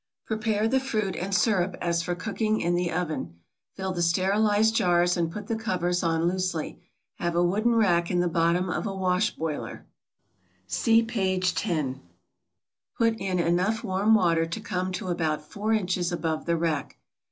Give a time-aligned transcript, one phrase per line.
[0.25, 3.39] Prepare the fruit and sirup as for cooking in the oven.
[3.75, 6.79] Fill the sterilized jars and put the covers on loosely.
[7.19, 9.85] Have a wooden rack in the bottom of a wash boiler
[10.65, 11.39] (see p.
[11.39, 12.01] 10).
[12.97, 16.97] Put in enough warm water to come to about 4 inches above the rack.